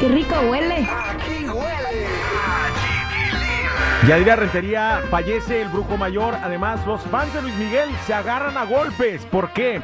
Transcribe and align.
Qué 0.00 0.08
rico 0.08 0.34
huele. 0.50 0.86
Yadira 4.06 4.36
Rentería 4.36 5.00
fallece 5.10 5.62
el 5.62 5.68
brujo 5.68 5.96
mayor. 5.96 6.34
Además, 6.42 6.86
los 6.86 7.00
fans 7.02 7.32
de 7.34 7.42
Luis 7.42 7.56
Miguel 7.56 7.88
se 8.04 8.14
agarran 8.14 8.56
a 8.56 8.64
golpes. 8.64 9.26
¿Por 9.26 9.50
qué? 9.52 9.80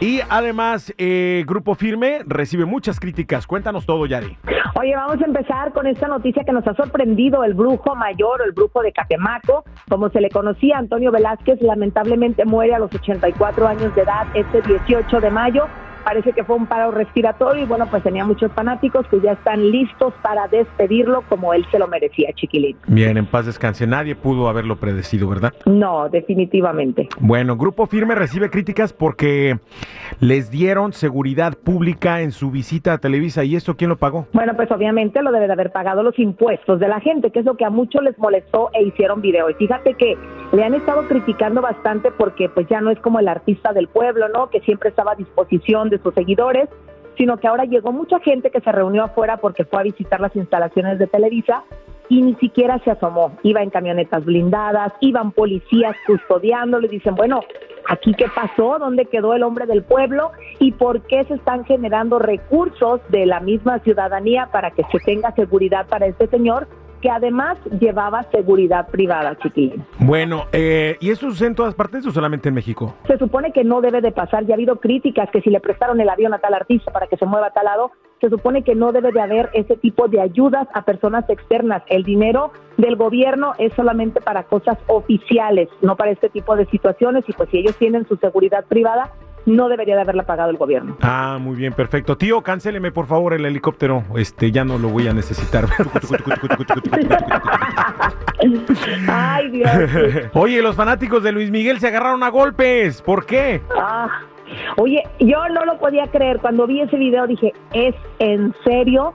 Y 0.00 0.20
además, 0.30 0.94
eh, 0.96 1.44
Grupo 1.46 1.74
Firme 1.74 2.20
recibe 2.26 2.64
muchas 2.64 2.98
críticas. 2.98 3.46
Cuéntanos 3.46 3.84
todo, 3.84 4.06
Yadi. 4.06 4.34
Oye, 4.80 4.96
vamos 4.96 5.20
a 5.20 5.26
empezar 5.26 5.72
con 5.72 5.86
esta 5.86 6.08
noticia 6.08 6.42
que 6.42 6.52
nos 6.52 6.66
ha 6.66 6.74
sorprendido. 6.74 7.44
El 7.44 7.52
brujo 7.52 7.94
mayor 7.94 8.40
o 8.40 8.44
el 8.44 8.52
brujo 8.52 8.80
de 8.80 8.92
Catemaco, 8.92 9.64
como 9.90 10.08
se 10.08 10.22
le 10.22 10.30
conocía, 10.30 10.78
Antonio 10.78 11.12
Velázquez, 11.12 11.60
lamentablemente 11.60 12.46
muere 12.46 12.74
a 12.74 12.78
los 12.78 12.94
84 12.94 13.68
años 13.68 13.94
de 13.94 14.02
edad 14.02 14.26
este 14.32 14.62
18 14.62 15.20
de 15.20 15.30
mayo 15.30 15.66
parece 16.00 16.32
que 16.32 16.44
fue 16.44 16.56
un 16.56 16.66
paro 16.66 16.90
respiratorio 16.90 17.62
y 17.62 17.66
bueno, 17.66 17.86
pues 17.90 18.02
tenía 18.02 18.24
muchos 18.24 18.52
fanáticos 18.52 19.06
que 19.08 19.20
ya 19.20 19.32
están 19.32 19.70
listos 19.70 20.12
para 20.22 20.48
despedirlo 20.48 21.22
como 21.28 21.54
él 21.54 21.64
se 21.70 21.78
lo 21.78 21.88
merecía, 21.88 22.32
chiquilín. 22.34 22.76
Bien, 22.86 23.16
en 23.16 23.26
paz 23.26 23.46
descanse. 23.46 23.86
Nadie 23.86 24.14
pudo 24.14 24.48
haberlo 24.48 24.76
predecido, 24.76 25.28
¿verdad? 25.28 25.54
No, 25.66 26.08
definitivamente. 26.08 27.08
Bueno, 27.18 27.56
Grupo 27.56 27.86
Firme 27.86 28.14
recibe 28.14 28.50
críticas 28.50 28.92
porque 28.92 29.58
les 30.20 30.50
dieron 30.50 30.92
seguridad 30.92 31.54
pública 31.56 32.20
en 32.20 32.32
su 32.32 32.50
visita 32.50 32.94
a 32.94 32.98
Televisa. 32.98 33.44
¿Y 33.44 33.56
esto 33.56 33.76
quién 33.76 33.90
lo 33.90 33.96
pagó? 33.96 34.26
Bueno, 34.32 34.54
pues 34.56 34.70
obviamente 34.70 35.22
lo 35.22 35.32
debe 35.32 35.46
de 35.46 35.52
haber 35.52 35.72
pagado 35.72 36.02
los 36.02 36.18
impuestos 36.18 36.80
de 36.80 36.88
la 36.88 37.00
gente, 37.00 37.30
que 37.30 37.40
es 37.40 37.44
lo 37.44 37.56
que 37.56 37.64
a 37.64 37.70
muchos 37.70 38.02
les 38.02 38.18
molestó 38.18 38.70
e 38.72 38.82
hicieron 38.82 39.20
video. 39.20 39.50
Y 39.50 39.54
fíjate 39.54 39.94
que 39.94 40.16
le 40.52 40.64
han 40.64 40.74
estado 40.74 41.06
criticando 41.06 41.60
bastante 41.62 42.10
porque 42.10 42.48
pues 42.48 42.66
ya 42.68 42.80
no 42.80 42.90
es 42.90 42.98
como 43.00 43.20
el 43.20 43.28
artista 43.28 43.72
del 43.72 43.88
pueblo, 43.88 44.28
¿no? 44.28 44.50
Que 44.50 44.60
siempre 44.60 44.88
estaba 44.88 45.12
a 45.12 45.16
disposición 45.16 45.90
de 45.90 45.98
sus 45.98 46.12
seguidores, 46.14 46.68
sino 47.16 47.36
que 47.36 47.46
ahora 47.46 47.64
llegó 47.64 47.92
mucha 47.92 48.18
gente 48.20 48.50
que 48.50 48.60
se 48.60 48.72
reunió 48.72 49.04
afuera 49.04 49.36
porque 49.36 49.64
fue 49.64 49.80
a 49.80 49.84
visitar 49.84 50.20
las 50.20 50.34
instalaciones 50.34 50.98
de 50.98 51.06
Televisa 51.06 51.64
y 52.08 52.22
ni 52.22 52.34
siquiera 52.36 52.78
se 52.80 52.90
asomó. 52.90 53.38
Iba 53.42 53.62
en 53.62 53.70
camionetas 53.70 54.24
blindadas, 54.24 54.92
iban 55.00 55.30
policías 55.30 55.94
custodiándolo 56.06 56.86
y 56.86 56.90
dicen, 56.90 57.14
bueno, 57.14 57.40
¿aquí 57.88 58.14
qué 58.14 58.26
pasó? 58.34 58.78
¿Dónde 58.80 59.06
quedó 59.06 59.34
el 59.34 59.44
hombre 59.44 59.66
del 59.66 59.84
pueblo? 59.84 60.32
¿Y 60.58 60.72
por 60.72 61.02
qué 61.02 61.24
se 61.26 61.34
están 61.34 61.64
generando 61.64 62.18
recursos 62.18 63.00
de 63.10 63.26
la 63.26 63.38
misma 63.38 63.78
ciudadanía 63.78 64.48
para 64.50 64.72
que 64.72 64.82
se 64.90 64.98
tenga 64.98 65.30
seguridad 65.32 65.86
para 65.86 66.06
este 66.06 66.26
señor? 66.26 66.66
Que 67.00 67.10
además 67.10 67.58
llevaba 67.80 68.24
seguridad 68.30 68.88
privada, 68.88 69.36
chiquilín. 69.38 69.84
Bueno, 69.98 70.44
eh, 70.52 70.96
¿y 71.00 71.10
eso 71.10 71.30
sucede 71.30 71.48
en 71.48 71.54
todas 71.54 71.74
partes 71.74 72.06
o 72.06 72.10
solamente 72.10 72.48
en 72.48 72.54
México? 72.54 72.94
Se 73.06 73.18
supone 73.18 73.52
que 73.52 73.64
no 73.64 73.80
debe 73.80 74.00
de 74.00 74.12
pasar, 74.12 74.46
ya 74.46 74.54
ha 74.54 74.56
habido 74.56 74.76
críticas 74.76 75.30
que 75.30 75.40
si 75.40 75.50
le 75.50 75.60
prestaron 75.60 76.00
el 76.00 76.08
avión 76.08 76.34
a 76.34 76.38
tal 76.38 76.54
artista 76.54 76.92
para 76.92 77.06
que 77.06 77.16
se 77.16 77.26
mueva 77.26 77.48
a 77.48 77.52
tal 77.52 77.64
lado, 77.64 77.92
se 78.20 78.28
supone 78.28 78.62
que 78.62 78.74
no 78.74 78.92
debe 78.92 79.12
de 79.12 79.20
haber 79.20 79.48
ese 79.54 79.76
tipo 79.76 80.08
de 80.08 80.20
ayudas 80.20 80.68
a 80.74 80.82
personas 80.82 81.28
externas. 81.30 81.82
El 81.86 82.04
dinero 82.04 82.52
del 82.76 82.96
gobierno 82.96 83.54
es 83.58 83.72
solamente 83.74 84.20
para 84.20 84.44
cosas 84.44 84.78
oficiales, 84.88 85.68
no 85.80 85.96
para 85.96 86.10
este 86.10 86.28
tipo 86.28 86.54
de 86.54 86.66
situaciones 86.66 87.24
y 87.28 87.32
pues 87.32 87.48
si 87.50 87.58
ellos 87.58 87.76
tienen 87.76 88.06
su 88.06 88.16
seguridad 88.16 88.64
privada, 88.66 89.10
no 89.46 89.68
debería 89.68 89.96
de 89.96 90.02
haberla 90.02 90.24
pagado 90.24 90.50
el 90.50 90.56
gobierno. 90.56 90.96
Ah, 91.00 91.38
muy 91.40 91.56
bien, 91.56 91.72
perfecto. 91.72 92.16
Tío, 92.16 92.42
cancéleme 92.42 92.92
por 92.92 93.06
favor 93.06 93.32
el 93.34 93.44
helicóptero. 93.44 94.04
Este, 94.16 94.50
ya 94.50 94.64
no 94.64 94.78
lo 94.78 94.88
voy 94.88 95.08
a 95.08 95.12
necesitar. 95.12 95.66
Ay, 99.08 99.50
Dios. 99.50 99.70
Oye, 100.34 100.62
los 100.62 100.76
fanáticos 100.76 101.22
de 101.22 101.32
Luis 101.32 101.50
Miguel 101.50 101.78
se 101.80 101.88
agarraron 101.88 102.22
a 102.22 102.28
golpes. 102.28 103.02
¿Por 103.02 103.26
qué? 103.26 103.60
Ah, 103.76 104.08
oye, 104.76 105.02
yo 105.18 105.48
no 105.48 105.64
lo 105.64 105.78
podía 105.78 106.06
creer. 106.08 106.38
Cuando 106.40 106.66
vi 106.66 106.80
ese 106.80 106.96
video 106.96 107.26
dije, 107.26 107.52
¿es 107.72 107.94
en 108.18 108.54
serio? 108.64 109.14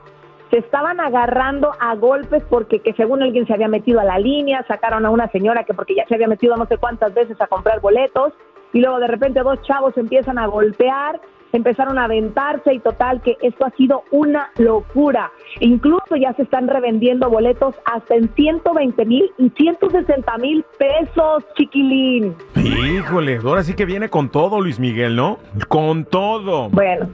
Se 0.52 0.60
estaban 0.60 1.00
agarrando 1.00 1.72
a 1.80 1.96
golpes 1.96 2.44
porque 2.50 2.80
que 2.80 2.94
según 2.94 3.24
alguien 3.24 3.48
se 3.48 3.54
había 3.54 3.68
metido 3.68 4.00
a 4.00 4.04
la 4.04 4.20
línea, 4.20 4.64
sacaron 4.68 5.06
a 5.06 5.10
una 5.10 5.28
señora 5.30 5.64
que 5.64 5.74
porque 5.74 5.96
ya 5.96 6.06
se 6.08 6.16
había 6.16 6.28
metido 6.28 6.56
no 6.56 6.68
sé 6.68 6.78
cuántas 6.78 7.14
veces 7.14 7.40
a 7.42 7.48
comprar 7.48 7.82
boletos 7.82 8.34
y 8.76 8.82
luego 8.82 9.00
de 9.00 9.08
repente 9.08 9.40
dos 9.40 9.62
chavos 9.62 9.96
empiezan 9.96 10.38
a 10.38 10.48
golpear, 10.48 11.22
empezaron 11.54 11.98
a 11.98 12.06
aventarse 12.06 12.74
y 12.74 12.80
total 12.80 13.22
que 13.22 13.38
esto 13.42 13.66
ha 13.66 13.72
sido 13.72 14.04
una 14.12 14.52
locura. 14.58 15.32
Incluso 15.60 16.16
ya 16.16 16.34
se 16.34 16.44
están 16.44 16.68
revendiendo 16.68 17.30
boletos 17.30 17.76
hasta 17.86 18.16
en 18.16 18.30
120 18.36 19.06
mil 19.06 19.32
y 19.38 19.50
160 19.50 20.38
mil 20.38 20.66
pesos, 20.78 21.44
chiquilín. 21.58 22.36
Híjole, 22.56 23.38
ahora 23.38 23.64
sí 23.64 23.74
que 23.74 23.86
viene 23.86 24.10
con 24.10 24.30
todo 24.30 24.62
Luis 24.62 24.80
Miguel, 24.80 25.16
¿no? 25.16 25.40
Con 25.68 26.06
todo. 26.06 26.70
Bueno. 26.70 27.10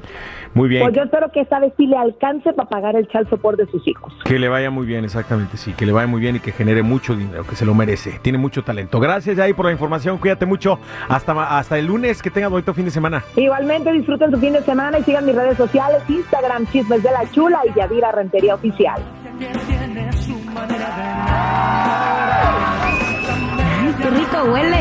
Muy 0.54 0.68
bien. 0.68 0.84
Pues 0.84 0.96
yo 0.96 1.04
espero 1.04 1.32
que 1.32 1.42
esta 1.42 1.60
vez 1.60 1.74
sí 1.78 1.88
le 1.88 1.98
alcance 1.98 2.52
para 2.54 2.68
pagar 2.68 2.96
el 2.96 3.08
chal 3.08 3.26
por 3.26 3.56
de 3.56 3.66
sus 3.68 3.88
hijos. 3.88 4.14
Que 4.26 4.38
le 4.38 4.50
vaya 4.50 4.70
muy 4.70 4.86
bien, 4.86 5.06
exactamente, 5.06 5.56
sí, 5.58 5.74
que 5.74 5.86
le 5.86 5.94
vaya 5.94 6.08
muy 6.08 6.20
bien 6.20 6.36
y 6.36 6.40
que 6.40 6.52
genere 6.52 6.84
mucho 6.84 7.16
dinero, 7.16 7.46
que 7.46 7.56
se 7.56 7.66
lo 7.66 7.74
merece. 7.74 8.20
Tiene 8.22 8.38
mucho 8.38 8.64
talento. 8.64 9.00
Gracias, 9.00 9.40
ahí 9.40 9.54
por 9.54 9.66
la 9.66 9.72
información. 9.72 10.18
Cuídate 10.18 10.46
mucho. 10.46 10.80
Hasta, 11.08 11.58
hasta 11.58 11.78
el 11.78 11.86
lunes. 11.86 12.22
Que 12.22 12.30
tenga 12.30 12.50
bonito 12.50 12.74
fin 12.74 12.86
de 12.86 12.92
semana. 12.92 13.24
Igualmente, 13.36 13.92
disfruten 13.94 14.31
su 14.32 14.40
fin 14.40 14.54
de 14.54 14.64
semana 14.64 14.98
y 15.00 15.04
sigan 15.04 15.26
mis 15.26 15.36
redes 15.36 15.58
sociales: 15.58 16.02
Instagram, 16.08 16.66
Chismes 16.72 17.04
de 17.04 17.12
la 17.12 17.30
Chula 17.32 17.60
y 17.66 17.78
Yadira 17.78 18.12
Rentería 18.12 18.56
Oficial. 18.56 19.02
Qué 24.02 24.10
rico 24.10 24.44
huele. 24.52 24.81